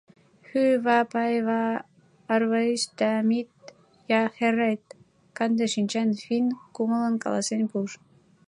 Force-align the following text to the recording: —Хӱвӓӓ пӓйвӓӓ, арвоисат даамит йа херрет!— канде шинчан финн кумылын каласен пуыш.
—Хӱвӓӓ 0.49 1.01
пӓйвӓӓ, 1.11 1.77
арвоисат 2.33 2.91
даамит 2.99 3.49
йа 4.11 4.21
херрет!— 4.37 4.83
канде 5.37 5.65
шинчан 5.73 6.09
финн 6.21 6.45
кумылын 6.75 7.15
каласен 7.23 7.63
пуыш. 7.71 7.91